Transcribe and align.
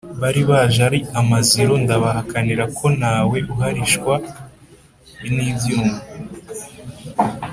Bali 0.21 0.41
baje 0.49 0.79
ali 0.87 0.99
amaziro, 1.21 1.73
ndabahakanira 1.83 2.63
ko 2.77 2.85
ntawe 2.97 3.37
uhalishwa 3.53 4.13
n’ibyuma, 5.35 5.97